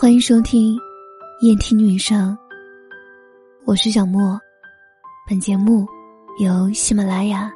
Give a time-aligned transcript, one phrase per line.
[0.00, 0.74] 欢迎收听
[1.46, 2.32] 《夜听女生》，
[3.66, 4.40] 我是小莫。
[5.28, 5.86] 本节目
[6.38, 7.52] 由喜马拉雅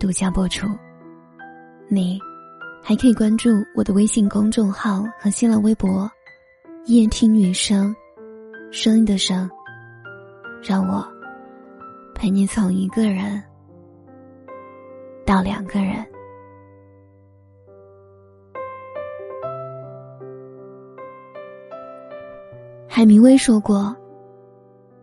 [0.00, 0.66] 独家播出。
[1.86, 2.18] 你
[2.82, 6.10] 还可以关注我的微信公众号和新浪微博
[6.88, 7.94] “夜听女生”，
[8.72, 9.46] 声音的声，
[10.62, 11.06] 让我
[12.14, 13.38] 陪你从一个人
[15.26, 16.02] 到两个人。
[23.00, 23.96] 海明威说过：“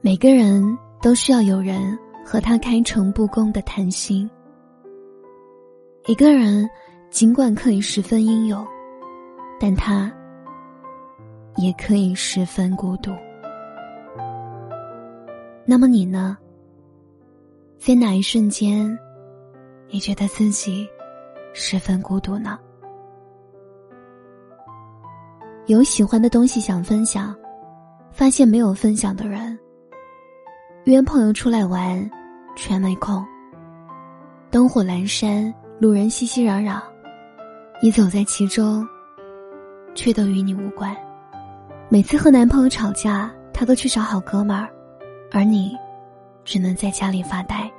[0.00, 0.62] 每个人
[1.02, 4.30] 都需要有人和他开诚布公的谈心。
[6.06, 6.70] 一个人
[7.10, 8.64] 尽管可以十分英勇，
[9.58, 10.08] 但他
[11.56, 13.10] 也可以十分孤独。
[15.66, 16.38] 那么你呢？
[17.76, 18.96] 在哪一瞬间，
[19.88, 20.88] 你觉得自己
[21.52, 22.56] 十分孤独呢？
[25.66, 27.36] 有喜欢的东西想分享。”
[28.12, 29.58] 发现没有分享的人，
[30.84, 32.10] 约朋友出来玩，
[32.56, 33.24] 全没空。
[34.50, 36.80] 灯火阑珊，路人熙熙攘攘，
[37.82, 38.86] 你走在其中，
[39.94, 40.94] 却都与你无关。
[41.88, 44.68] 每次和男朋友吵架，他都去找好哥们儿，
[45.32, 45.76] 而你，
[46.44, 47.70] 只能在家里发呆。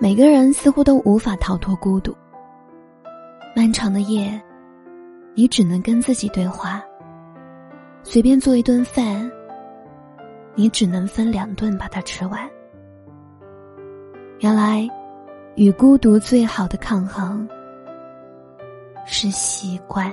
[0.00, 2.14] 每个人似乎都无法逃脱孤独。
[3.56, 4.40] 漫长的夜，
[5.34, 6.82] 你只能跟自己对话。
[8.10, 9.30] 随便做一顿饭，
[10.54, 12.40] 你只能分两顿把它吃完。
[14.40, 14.88] 原来，
[15.56, 17.46] 与孤独最好的抗衡
[19.04, 20.10] 是习惯。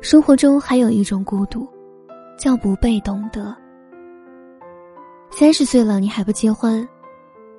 [0.00, 1.66] 生活中还有一种孤独，
[2.38, 3.52] 叫不被懂得。
[5.28, 6.88] 三十岁了，你还不结婚，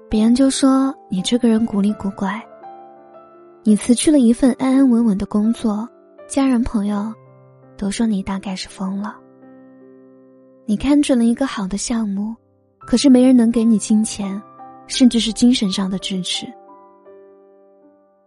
[0.10, 2.42] 别人就说你这个人古里古怪。
[3.62, 5.86] 你辞去了一份安安稳稳的工作。
[6.30, 7.12] 家人朋友
[7.76, 9.18] 都说你大概是疯了。
[10.64, 12.36] 你看准了一个好的项目，
[12.82, 14.40] 可是没人能给你金钱，
[14.86, 16.46] 甚至是精神上的支持。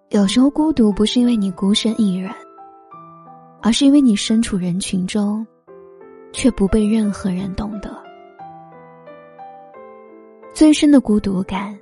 [0.09, 2.29] 有时候孤独不是因为你孤身一人，
[3.63, 5.47] 而是因为你身处人群中，
[6.33, 7.97] 却不被任何人懂得。
[10.53, 11.79] 最深的孤独感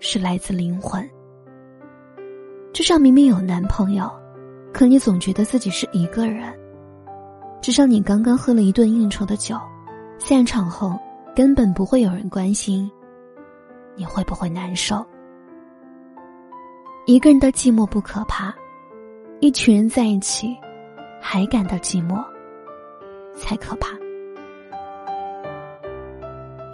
[0.00, 1.08] 是来自灵魂。
[2.72, 4.10] 至少明明有男朋友。
[4.72, 6.52] 可你总觉得自己是一个人，
[7.60, 9.56] 至少你刚刚喝了一顿应酬的酒，
[10.18, 10.98] 散场后
[11.36, 12.90] 根本不会有人关心
[13.94, 15.04] 你会不会难受。
[17.06, 18.54] 一个人的寂寞不可怕，
[19.40, 20.56] 一群人在一起
[21.20, 22.24] 还感到寂寞
[23.34, 23.88] 才可怕。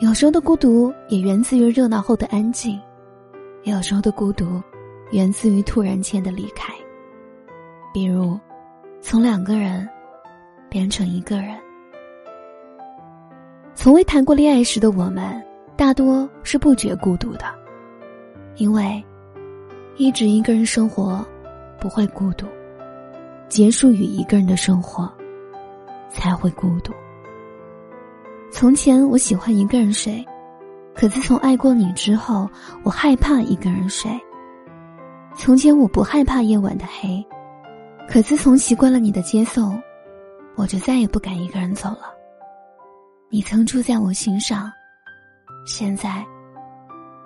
[0.01, 2.81] 有时候的孤独也源自于热闹后的安静，
[3.65, 4.63] 有时候的孤独
[5.11, 6.73] 源自于突然间的离开。
[7.93, 8.39] 比如，
[9.01, 9.89] 从两个人
[10.69, 11.57] 变成一个人。
[13.75, 15.43] 从未谈过恋爱时的我们，
[15.77, 17.45] 大多是不觉孤独的，
[18.57, 19.03] 因为
[19.97, 21.25] 一直一个人生活
[21.81, 22.47] 不会孤独，
[23.49, 25.11] 结束与一个人的生活
[26.11, 26.93] 才会孤独。
[28.51, 30.25] 从前我喜欢一个人睡，
[30.95, 32.49] 可自从爱过你之后，
[32.83, 34.11] 我害怕一个人睡。
[35.37, 37.25] 从前我不害怕夜晚的黑。
[38.11, 39.81] 可自从习惯了你的接送，
[40.57, 42.15] 我就再也不敢一个人走了。
[43.29, 44.73] 你曾住在我心上，
[45.67, 46.25] 现在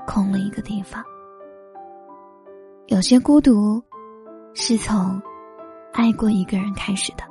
[0.09, 1.00] 空了一个地方。
[2.88, 3.81] 有些孤独，
[4.54, 5.22] 是从
[5.92, 7.22] 爱过一个人开始的。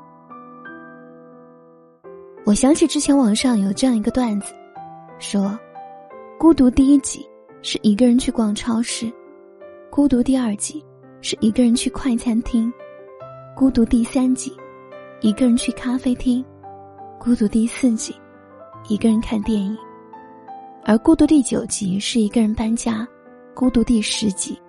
[2.46, 4.54] 我想起之前网上有这样一个段子，
[5.20, 5.60] 说，
[6.40, 7.28] 孤独第一集
[7.62, 9.12] 是一个人去逛超市，
[9.90, 10.82] 孤独第二集
[11.20, 12.72] 是一个人去快餐厅。
[13.54, 14.52] 孤独第三集，
[15.20, 16.44] 一个人去咖啡厅；
[17.20, 18.16] 孤独第四集，
[18.88, 19.76] 一个人看电影；
[20.86, 23.06] 而孤独第九集是一个人搬家；
[23.54, 24.60] 孤独第十集，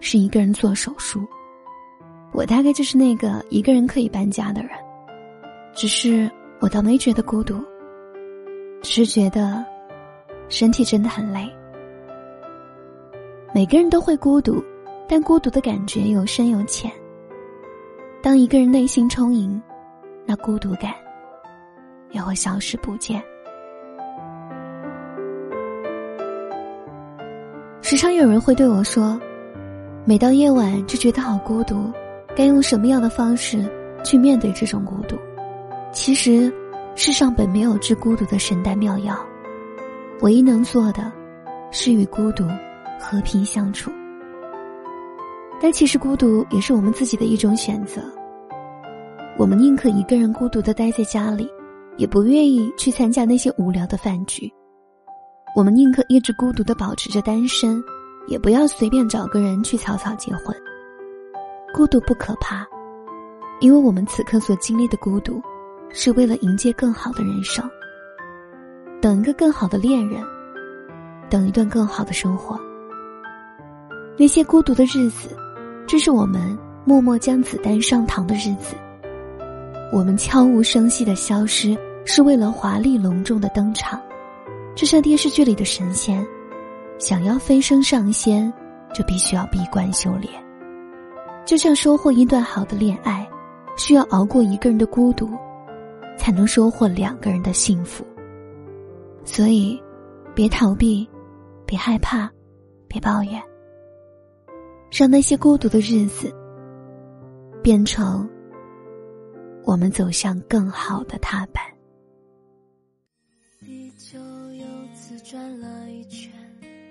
[0.00, 1.20] 是一个人做手术。
[2.32, 4.70] 我大概就是那个一个人可以搬家的人，
[5.74, 6.28] 只是
[6.60, 7.62] 我倒没觉得孤独，
[8.82, 9.64] 只是觉得
[10.48, 11.48] 身体真的很累。
[13.54, 14.64] 每个人都会孤独，
[15.06, 16.90] 但孤独的感觉有深有浅。
[18.22, 19.60] 当一个人内心充盈，
[20.26, 20.92] 那孤独感
[22.10, 23.22] 也会消失不见。
[27.80, 29.18] 时常有人会对我说
[30.04, 31.90] ：“每到夜晚就觉得好孤独，
[32.36, 33.64] 该用什么样的方式
[34.04, 35.16] 去面对这种孤独？”
[35.90, 36.52] 其实，
[36.94, 39.18] 世上本没有治孤独的神丹妙药，
[40.20, 41.10] 唯一能做的，
[41.70, 42.44] 是与孤独
[43.00, 43.90] 和平相处。
[45.60, 48.00] 但其实孤独也是我们自己的一种选择。
[49.38, 51.48] 我们宁可一个人孤独的待在家里，
[51.96, 54.50] 也不愿意去参加那些无聊的饭局。
[55.54, 57.82] 我们宁可一直孤独的保持着单身，
[58.26, 60.54] 也不要随便找个人去草草结婚。
[61.74, 62.66] 孤独不可怕，
[63.60, 65.40] 因为我们此刻所经历的孤独，
[65.90, 67.68] 是为了迎接更好的人生。
[69.00, 70.22] 等一个更好的恋人，
[71.28, 72.58] 等一段更好的生活。
[74.18, 75.34] 那些孤独的日子，
[75.90, 78.76] 这是我们默默将子弹上膛的日子。
[79.92, 84.00] 我们悄无声息的消失，是为了华丽隆重的登场。
[84.76, 86.24] 就像电视剧里的神仙，
[87.00, 88.52] 想要飞升上仙，
[88.94, 90.32] 就必须要闭关修炼。
[91.44, 93.28] 就像收获一段好的恋爱，
[93.76, 95.28] 需要熬过一个人的孤独，
[96.16, 98.06] 才能收获两个人的幸福。
[99.24, 99.76] 所以，
[100.36, 101.10] 别逃避，
[101.66, 102.30] 别害怕，
[102.86, 103.42] 别抱怨，
[104.90, 106.32] 让那些孤独的日子
[107.62, 108.28] 变成
[109.64, 111.62] 我们走向更好的踏板。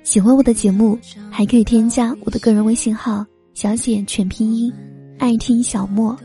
[0.04, 0.98] 喜欢我的节目，
[1.30, 4.74] 还可以添加我的个人微信号小写全拼音，
[5.20, 6.18] 爱听小莫，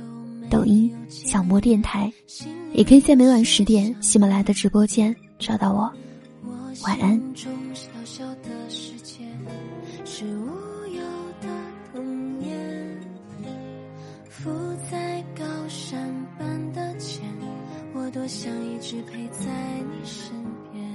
[0.49, 2.11] 抖音小莫电台，
[2.73, 5.93] 也可以在每晚十点喜马拉雅的直播间找到我。
[6.83, 7.21] 晚安。
[18.15, 19.51] 多想一直陪在
[19.91, 20.33] 你身
[20.71, 20.89] 边，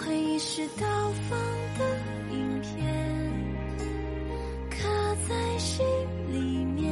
[0.00, 0.86] 回忆是倒
[1.28, 1.38] 放
[1.76, 1.84] 的
[2.32, 2.72] 影片，
[4.70, 4.78] 刻
[5.28, 5.84] 在心
[6.32, 6.90] 里面。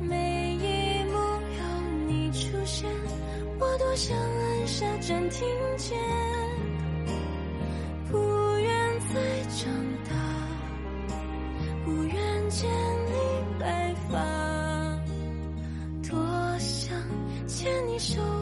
[0.00, 1.62] 每一幕有
[2.08, 2.90] 你出现，
[3.60, 5.46] 我多想按下暂停
[5.76, 5.96] 键，
[8.10, 8.18] 不
[8.58, 9.14] 愿再
[9.48, 9.72] 长
[10.10, 10.10] 大，
[11.84, 12.68] 不愿见
[18.08, 18.37] 手回到从前。